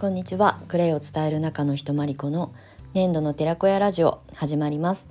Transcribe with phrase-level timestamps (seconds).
[0.00, 0.58] こんにちは。
[0.66, 2.54] クレイを伝える中の人まりこの
[2.94, 5.10] 粘土の寺子屋ラジオ始まります。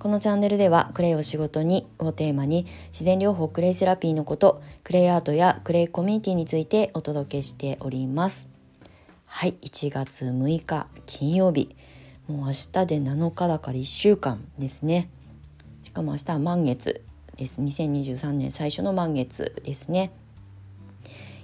[0.00, 8.48] このチャンネルではクレイを仕事にをテーマに自然療法クレイセラピーのことクレイアートやクレイコミュニティについてお届けしております。
[9.24, 11.76] はい1月6日金曜日。
[12.26, 15.10] もう明日で7日だから1週間ですね。
[15.84, 17.04] しかも明日は満月
[17.36, 17.62] です。
[17.62, 20.10] 2023年最初の満月ですね。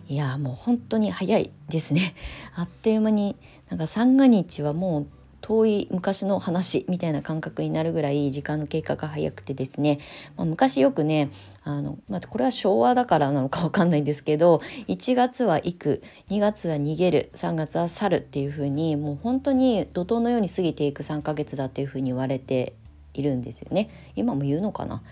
[0.09, 2.15] いやもう本当に早いですね。
[2.55, 3.37] あっという間に
[3.71, 5.07] なんか三が日はもう
[5.41, 9.99] 遠い昔の話みたいな感覚になるぐらい時間の経過が早くてですね、
[10.37, 11.31] まあ、昔よくね
[11.63, 22.75] あの、まあ、これは昭和だからなのかわかんないんですけど1月は行く2月は逃げる3月は去るっていう風にもう本当に怒涛のように過ぎていく3ヶ月だっていう風に言われて
[23.15, 23.89] いるんですよね。
[24.15, 25.03] 今も言うのかな？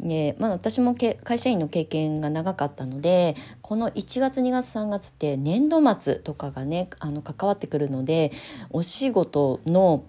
[0.00, 8.32] で、まあ、私も会社員の経験が長かったのでこの1月2月3月って年度末とかがねあの関わってくるので
[8.70, 10.04] お仕事の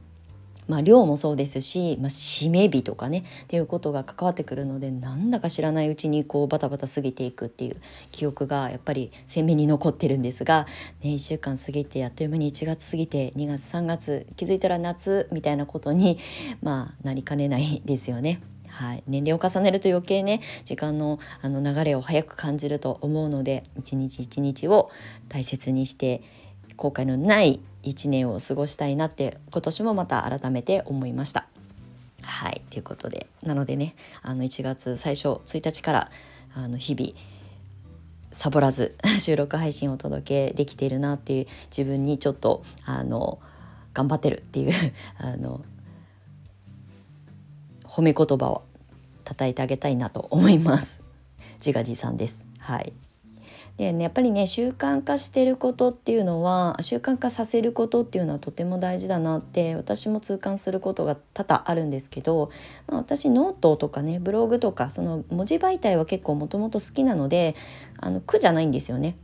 [0.67, 7.77] まあ、量もそうですし、まあ、締め日とかねっていうことが関わってくるのでなんだか知らないうちにこうバタバタ過ぎていくっていう
[8.11, 10.66] 記憶がやっぱり鮮明に残ってるんですが、
[11.03, 16.17] ね、1週間過ぎてあっという間に1月過ぎて2月3月気づいたら夏みたいなことに、
[16.61, 18.42] まあ、なりかねないですよね。
[18.75, 24.91] はい、年齢を重ねると余計ね時間のあの流れを早く感じると思うので一日一日を
[25.29, 26.21] 大切にして
[26.75, 31.47] 後悔のない一年を過ごしたいなって今年もまた改めて思いました。
[32.21, 36.11] はいということでなのでねあの1月最初1日から
[36.53, 37.13] あの日々
[38.33, 43.39] サボらず 収録配信をお届けできているなっていう自分にちょっとあの
[43.93, 44.73] 頑張ってるっていう
[45.17, 45.63] あの
[47.95, 48.63] 褒め言葉を
[49.23, 51.01] 叩いてあげたいなと思います。
[51.59, 52.43] 自画自賛です。
[52.59, 52.91] はい。
[53.77, 62.52] でねやっぱりね習慣化してることっていうのは習慣化させることっていうのはとても大事だなって私も痛感することが多々あるんですけど、
[62.87, 67.55] まあ、私ノートとかねブログとかその文字媒体は結構もともと好きなので
[68.02, 69.15] あの苦じゃないんですよね。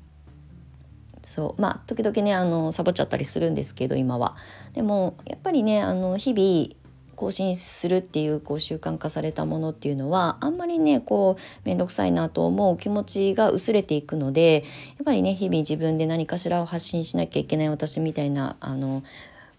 [1.23, 4.37] そうまあ時々ねあのサボっちゃったりするんですけど今は。
[4.73, 6.80] でもやっぱりねあの日々
[7.15, 14.63] 更新するっていうこう習慣化されたものっていうのはあんまりねこう面倒くさいなと思う気持ちが薄れていくので
[14.97, 19.03] やっぱりね日々自分で何かしらを発信しなきゃいけない私みたいなあの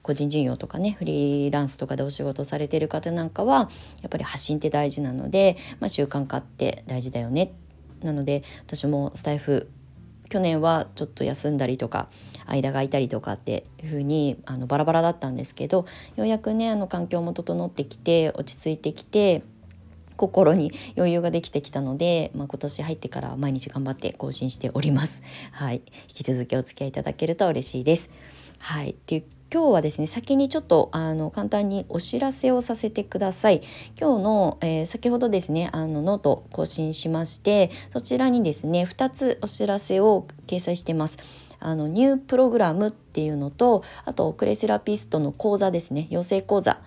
[0.03, 3.71] 個人事業とかねフリーランスとかでお仕事されてる方なんかは
[4.03, 7.53] やっぱり発信って大事なので、まあ、習慣化って大事だよね。
[8.03, 9.71] なので私もスタイフ
[10.33, 12.09] 去年はちょっと休んだりとか
[12.47, 15.85] 間が空いたりとかっていう風にあにバラバラだったんですけど
[16.17, 19.43] ようやくねあの環境も整ってきて落ち着いてきて
[20.17, 25.23] 心に余裕ができてきたので、まあ、今年入ってから毎日頑張って更新しております。
[25.51, 28.09] はい、引き続きお付き合いいただけると嬉しいです。
[28.63, 33.61] はい、っていう今日はですね先にちょっとあの簡単にお知らせをさせてください。
[34.01, 41.19] 今日の、えー、先ほどですねあのノート更新しましてそちらにですね2つお知らせを掲載してます。
[41.59, 46.81] あのニュープログラムっていうのとあとクレイセラピストの講座ですね養成講座。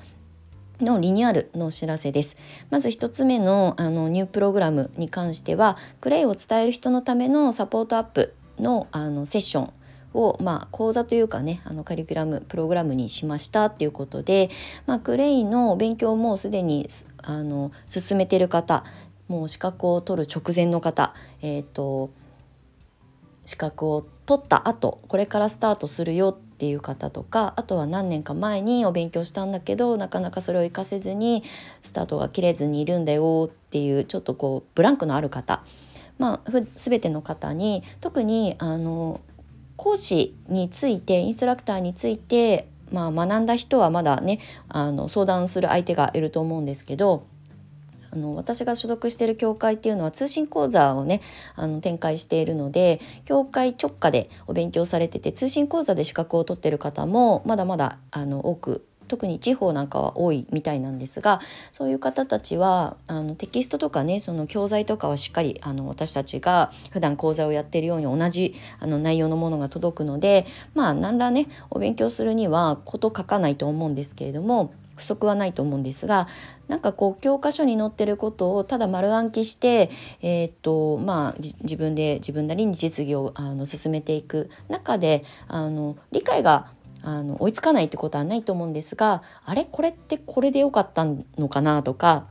[0.79, 2.37] のリニューアルのお知らせです。
[2.69, 9.73] まず1つ目のあのニュープログラムに関してはクレイを伝える人のためのサポートアップのあのセッション
[10.15, 14.49] を、まあ、講座というかねあのカリキュラムプログラムにしましたっていうことで、
[14.87, 16.87] まあ、クレイの勉強もすでに
[17.21, 18.83] あの進めてる方
[19.27, 22.09] もう資格を取る直前の方えっ、ー、と
[23.45, 31.43] 資格を取った後これからスタートするよっていう方とかあとは何年か前にお勉強したんだけどなかなかそれを活かせずに
[31.83, 35.63] スタートが切れずにいるんだよっていうちょっとこうブランクのある方
[36.17, 39.21] まあ全ての方に特にあの
[39.77, 47.25] 講師についてインストラクターについて、まあ、学んだ人はまだねあの相談する相手がいると思うんですけど
[48.11, 51.21] あの私が所属している協会っていうのは通信講座をね
[51.55, 61.39] あの展開しているので協会直下でお勉強されてて通信講座で資格を取ってる方もまだまだあの多く特に地方なんかは多いみたいなんですが
[61.71, 76.27] そういう方たちはあのテキストとかねその教材とかはしっかりあの私たちが普段講座をやってるように同じあの内容のものが届くのでまあ何らねお勉強するにはこと書かないと思うんですけれども不足はないと思うんですが
[76.67, 79.89] なんかこう教科書に載ってることをただ丸暗記して、
[80.21, 86.71] えー、っとまあ、自分で自分なりに実技をあの進めていく中であの理解が
[87.05, 89.65] あの追いつかないってことはないと思うんですがあれ？
[89.65, 92.25] これってこれでよかったのかなとか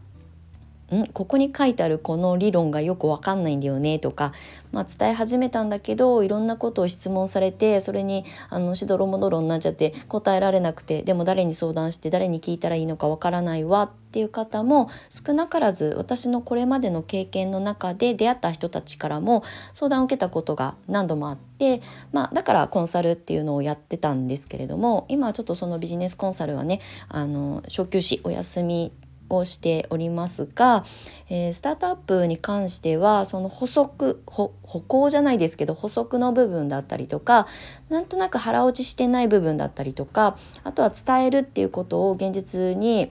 [1.03, 1.07] ん？
[1.09, 4.33] ここに書いてあるこの理論がよくわかんないんだよねとか、
[4.73, 19.43] まあ、伝え始めたんだけどいろんなことを質問されてそれにあのしどろもどろになっちゃって答えられなくてでも誰に相談して誰に聞いたらいいのかわからないわっていう方も少なからず私のこれまでの経験の中で出会った人たちからも
[19.73, 21.83] 相談を受けたことが何度もあって、
[22.13, 28.93] まあ、だからコンサルっていうのをやってたんですけれども今はちょっとそのビジネスコンサルはねあの小休止お休み
[29.31, 30.85] をしておりますが、
[31.29, 37.47] えー、スタートアップに関してはその補足歩行じゃないですけど補足の部分だったりとか
[37.89, 43.11] なんとなく腹落ちしてない部分だったりとかあとは伝えるっていうことを現実に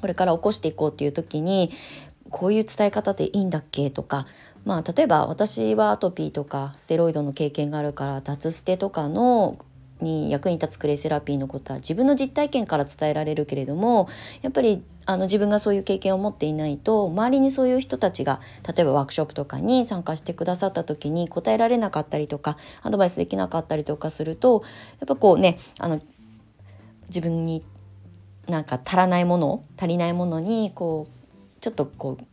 [0.00, 1.70] これから起こしていこうっていう時に
[2.30, 4.26] こういう伝え方でいいんだっけとか
[4.64, 9.58] まあ例えば私はアトピーとかステロイドの経験があるから脱ステとかの
[10.02, 14.08] に役に立つクレイセラピーのことは自分の実体験から伝えられるけれども
[14.42, 24.62] やっぱりあの自分がそういう経験を持っていないと周りにそういう人たちが例えばワークショップとかに参加してくださった時に答えられなかったりとかアドバイスできなかったりとかすると
[25.00, 26.00] やっぱこうねあの
[27.08, 27.64] 自分に
[28.48, 32.24] なんか足らないもの足りないものにこうちょっとこう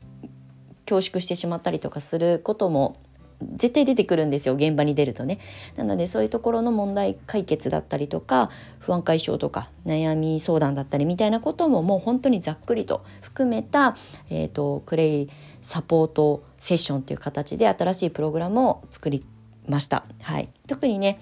[0.86, 2.96] 恐縮してしまったりとかすることも
[3.42, 5.40] 絶対出てくるんですよ現場に出るとね。
[5.76, 8.50] なのでそういうところの問題解決だったりとか
[8.80, 13.96] 不安解消とか悩み相談だったりみたいなことももう本当にざっくりと含めた、
[14.30, 15.30] えーと、クレイ
[15.62, 19.24] サポートセッションという形で新しいプログラムを作り
[19.68, 20.06] ました。
[20.24, 21.20] はい、特にね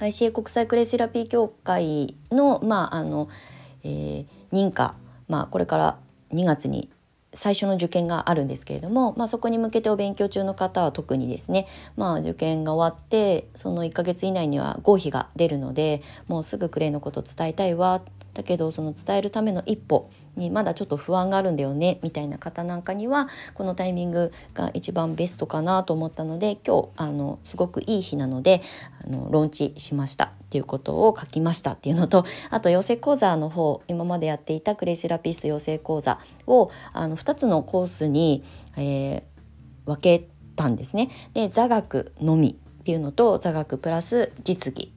[0.00, 3.28] ICA 国際クレイセラピー協会の,、まああの
[3.84, 4.94] えー、認可、
[5.28, 5.98] まあ、これから
[6.32, 6.90] 2月に
[7.34, 11.66] 最初の受験があるんですけれども、まあ、そこに向けてお勉強中の方は特にですね、
[11.96, 18.00] まあ、受験が終わってその1ヶ月以内には合否が出るのでもうすぐクレイのこと伝えたいわ
[18.38, 28.62] だけどその伝えるための一歩にまだちょっと不安があるんだよねみたいな方なんかにはこのタイミングが一番ベストかなと思ったので今日あのすごくいい日なので
[29.04, 38.44] あのローンチしましたっていうことを書きましたっていうのとあと養成講座の方今までやっていたクレイセラピスト養成講座をあの2つのコースに、
[38.76, 39.22] えー、
[39.84, 41.10] 分けたんですね。
[41.34, 44.92] で座学のみっていうのと座学プラス実技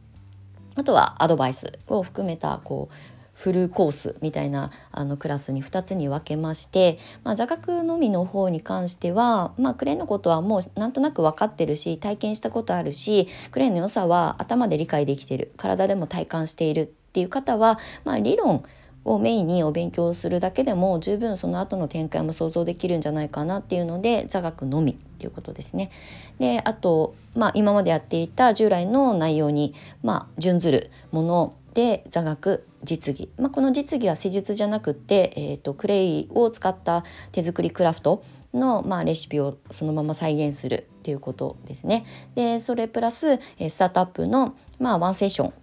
[0.75, 18.63] あとはアドバイスを含めたこうフルコースみたいなあのクラスに2つに分けまして、まあ、座学のみの方に関しては、まあ、クレーンのことはもうなんとなく分かってるし体験したことあるしクレーンの良さは頭で理解できてる体でも体感しているっていう方は、まあ、理論
[19.03, 25.89] をメインにお勉強するだけでも十分その後の展開も想像できるんじゃないかなっていうので座学のみっていうことですね。
[26.37, 29.73] であと、まあ、今までやっていた従来の内容に、
[30.03, 38.23] まあ、準ずるもので座学実技、まあ、この実技は施術じゃなくて、えーと、クレイを使った手作りクラフト
[38.53, 42.05] の、まあ、レシピをそのまま再現するっていうことですね。
[42.35, 45.53] でそれプラススタートアップの、まあ、ワンセッション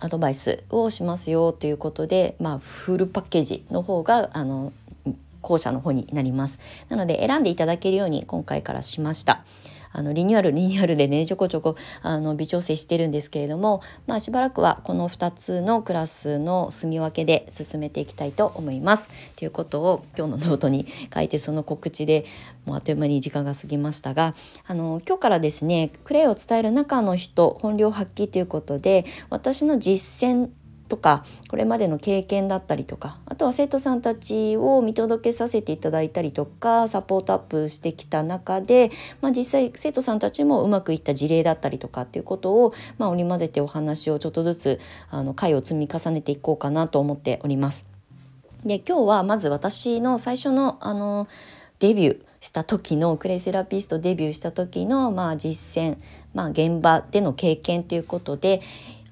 [0.00, 4.72] アドバイスをしますよということで、まあ、フルパッケージの方があの
[5.40, 6.58] 後者の方になります。
[6.88, 9.44] なので選んでいただけるように今回からしました。
[9.96, 19.08] あのリニューアル リニューアルでねちょこちょこあの微調整してるんですけれども、まあ、しばらくはこの2つのクラスの住み分けで進めていきたいと思います。
[19.36, 22.26] ということを今日のノートに書いてその告知で
[22.66, 24.34] もうあっという間に時間が過ぎましたが
[24.66, 30.48] あの今日からですねクレイを伝える中の人本領発揮ということで私の実践
[30.88, 38.90] とかこれまでの経験だったりとかあとは生徒さんたちを見届けさせていただいたりとかサポートアップしてきた中で、
[39.20, 47.86] まあ、実際生徒さんたちもうまくいった事例だったりとかっていうことを、まあ、織り交ぜてお話をちょっとずつあの回を積み重ねていこうかなと思っております。
[48.64, 51.28] で今日はまず私の最初のあの
[51.78, 55.98] デビューした時のクレイセラピストデビューした時のまあ実践、
[56.32, 58.62] まあ、現場での経験ということで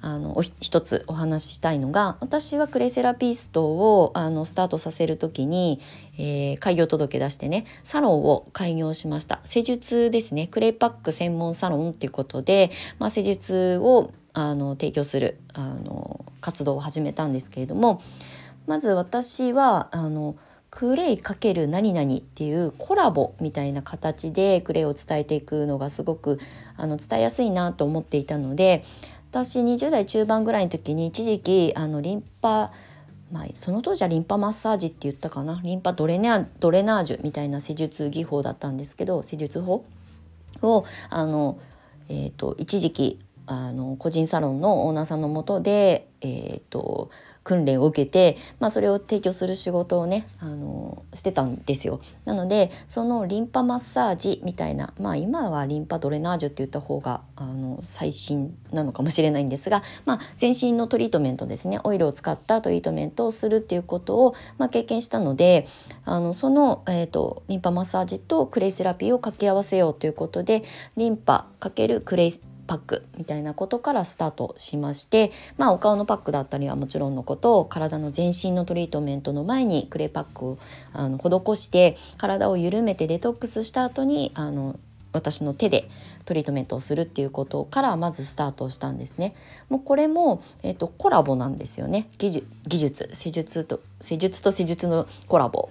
[0.05, 5.81] あの一つお話ししたいのが私はクレイセラピストをあのスタートさせる時に、
[6.19, 9.41] えー、開業届出してねサロンを開業しました。
[9.45, 10.47] 施術ですね。
[10.47, 18.03] クレイパック専門サロンっていうことで、まあ、施術をあの提供するあの活動を始めたんですけれども
[18.67, 20.37] まず私はあの
[20.71, 26.41] クレイ×何々っていうコラボみたいな形でクレイを伝えていくのがすごく
[26.77, 28.85] あの伝えやすいなと思っていたので
[29.35, 32.71] 私20代中盤ぐらいの時に一時期あのリンパ
[33.33, 35.61] まあ、その当時はリンパマッサージって言ったかな。
[35.65, 39.85] リンパドレナドレナージュみたいな施術技法だったんですけど施術法
[40.63, 41.59] をあの、
[42.09, 47.11] えーと、一時期あの個人サロンのオーナーさんのもとで、えーと
[47.45, 52.01] 訓練を受けて、まあ、それを提供する仕事をねあのしてたんですよ。
[52.25, 65.69] なのでそのリンパマッサージみたいなまあ今はリンパドレナージュって言った方があの最新なのかもしれないんですが、まあ、全身のトリートメントですねオイルを使ったトリートメントをするっていうことを、まあ、経験したので
[66.07, 70.65] あのその、えーと、リンパマッサージとクレイセラピーを掛け合わせようということで
[70.97, 80.59] リンパ×クレイパックみたいなことからスタートしまして、まあ、お顔のパックだったりはもちろんのことを体の全身のトリートメントの前にクレイパックを
[80.93, 84.79] あの施して体を緩めてデトックスした後にあの
[85.13, 85.89] 私の手で
[86.25, 89.35] トリートメントをするっていうことからまずスタートしたんですね。
[89.69, 95.71] もうこれも、えーと、コラボなんですよね技術施術と施術と施術のコラボ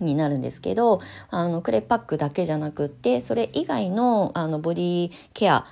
[0.00, 1.00] になるんですけど
[1.30, 5.66] あのクレパックだけじゃなくってそれ以外のあのボディケア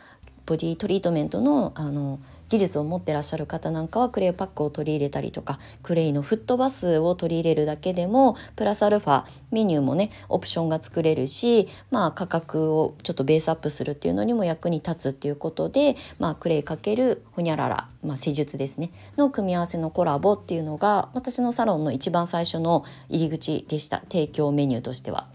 [0.46, 2.18] ボディトリートメントのあの
[2.52, 25.26] 技術を持ってらっしゃる方なんかはクレイパックを取り入れたりとかクレイのフットバスを取り入れるだけでもプラスアルファメニューもねオプションが作れるし、まあ、価格をちょっとベースアップするっていうのにも役に立つっていうことで、まあ、クレイ×ホニャララ、まあ、施術ですねの組み合わせのコラボっていうのが私のサロンの一番最初の入り口でした提供メニューとしては。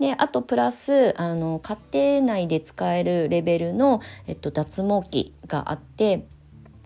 [0.00, 6.26] であとプラスあの家庭内で使えるレベルの、えっと、脱毛器があって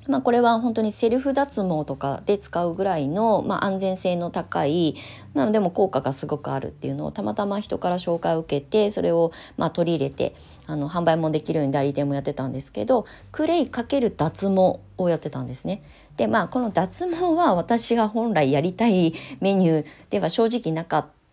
[0.07, 4.97] まあ、これは本当にセルフ脱毛とかで使うぐらいの、まあ、安全性の高い、
[5.33, 10.35] まあ、でも効果がすごくあるっていうのをたまたま人から紹介を受けてそれをまあ取り入れて
[10.67, 15.83] あの販売もできるように代理店もやってたんですけどクレイ×脱毛をやってたんですね。
[16.17, 21.24] でまあこの脱毛は私が本来やりたいメニューでは正直なかった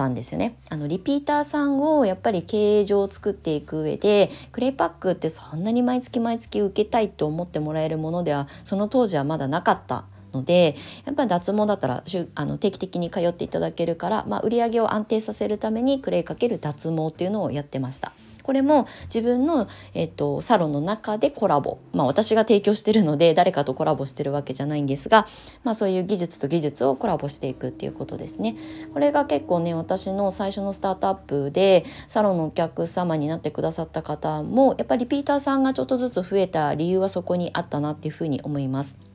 [0.00, 0.56] たんですよね。
[0.70, 12.02] あのリピーターさんをやっぱり経営上作っていく上でクレイパックってそんなに毎月毎月受けたいと思ってもらえるものではその当時はまだなかったのでやっぱり脱毛だったら
[12.34, 18.12] あの定期的に通っていただけるから、まあ、売り上げを安定させるためにクレイかける脱毛っていうのをやってました。
[18.42, 25.26] これも自分の、えっと、サロンの中でコラボ、まあ、私が提供してるので誰かとコラボしてるわけじゃないんですが、
[25.64, 28.56] まあ、そういう技術と技術をコラボしていくっていうことですね。
[28.92, 39.09] これが結構ね私の最初のスタートアップでサロンのお客様になってくださった方もやっぱりリピーターさんがちょっとずつ増えた理由はそこにあったなっていうふうに思います。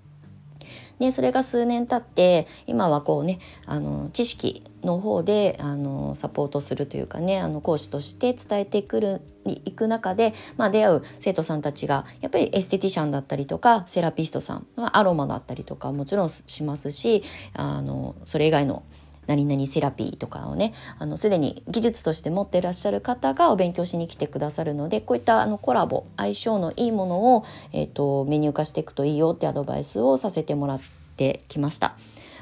[1.00, 17.24] でそれが数年経って今はこうねあの知識の方であのサポートするというかねあの講師として伝えてくるいく中で、まあ、出会う生徒さんたちがやっぱりエステティシャンだったりとかセラピストさん、まあ、アロマだったりとかもちろんしますし
[17.54, 18.84] あのそれ以外の
[19.28, 30.82] 何々セラピーとかをねあのすでに技術として持っていらっしゃる方がお勉強しに来てくださるのでこういったあのコラボ相性のいいものを、えーと、メニュー化していくといいよってアドバイスをさせてもらっ
[31.18, 31.96] てきました。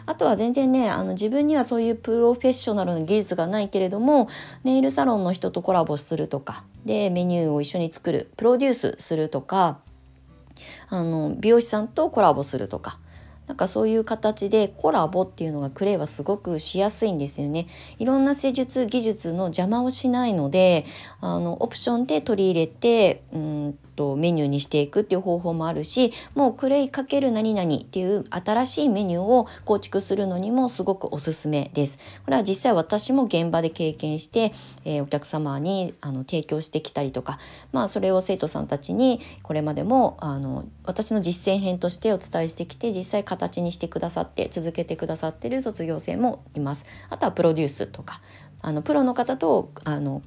[0.06, 4.28] あとは全然ねあの自分にはそういうプロフェッショナルの技術がないけれども
[4.66, 9.80] ネイルサロンの人とコラボするとかでメニューを一緒に作るプロデュースするとか
[10.90, 13.00] あの美容師さんとコラボするとか
[13.48, 17.68] なんかそういう形でコラボっていうのがクレイはすごくしやすいんですよね。
[18.00, 20.86] いろんな施術技術の邪魔をしないので
[21.20, 31.98] あのオプションで取り入れてうんとメニューにしていくっていう方法もあるしもうクレイかける何々っていう新しいメニューを構築するのにもすごくおすすめです。
[32.26, 34.54] これは実際私も現場で経験して、
[34.86, 37.40] えー、お客様にあの提供してきたりとか、
[37.72, 46.86] まあ、それを生徒さんたちにこれまでもあの私の実践編としてお伝えしてきて実際形にしてくださって続けてくださってる卒業生もいます。
[47.10, 48.22] あとはプロデュースとか
[48.62, 50.22] あのプロの方とあの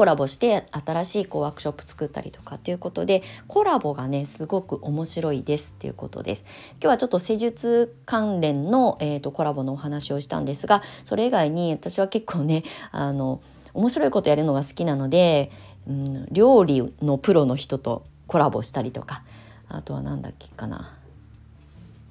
[0.00, 6.44] コラボして新しいこうワークショップ作ったりとかっていうことでコラボがねすごく面白いですっていうことです。
[6.80, 13.42] 今日はちょっと施術関連の、えーと、コラボのお話をしたんですがそれ以外に私は結構ねあの
[13.74, 15.50] 面白いことやるのが好きなので、
[15.86, 19.22] うん、料理のプロの人とコラボしたりとか
[19.68, 20.94] あとは何だっけかな。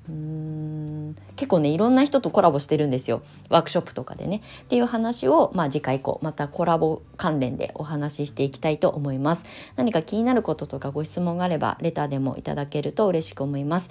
[0.10, 1.16] うん。
[1.36, 3.22] 結構ねいろんな人とコラボしてるんですよ。
[3.50, 4.42] ワークショップとかでね。
[4.64, 9.46] っていう話を、まあ、次回以降またコラボ関連でお話ししていきたいと思います。
[9.76, 13.90] 何か気になることとかご質問があればレターでもいただけると嬉しく思います。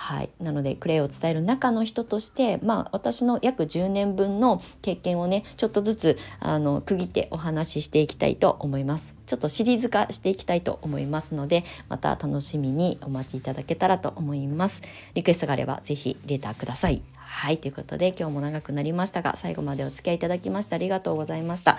[0.00, 9.16] はい、なのでクレイを伝える中の人として、まあ、私の約10年分の経験をねちょっとずつあの区切ってお話ししていきたいと思います。
[9.26, 14.82] ちょっとシリーズ化していきたいと思いますのでまた楽しみにお待ちいただけたらと思います。
[15.14, 17.02] リクエストがあれば是非レターください。
[17.16, 17.58] はい。
[17.58, 21.76] ということで今日も長くなりましたが最後までお付き合いいただきましてありがとうございました、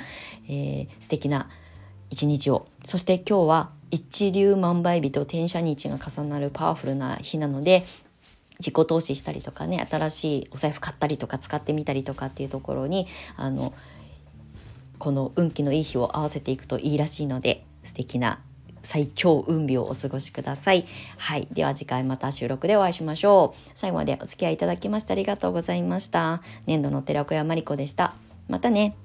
[0.49, 1.49] えー、素敵な
[2.09, 2.67] 一日を。
[2.83, 7.83] そして今日は一粒万倍日と転写日が重なるパワフルな日なので
[8.60, 13.74] 自己投資したりとかね新しいお財布買ったりとか使ってみたりとかっていうところにあの
[14.98, 18.39] この運気のいい日を合わせていくといいらしいので素敵な
[18.84, 20.86] 最強運日をお過ごしください。
[21.18, 21.48] はい。
[21.51, 23.72] では次回また収録でお会いしましょう。
[23.75, 26.42] 最後までお付き合いいただきましてありがとうございました。
[26.66, 28.13] 年度の寺子屋まりこでした。
[28.48, 28.96] またね。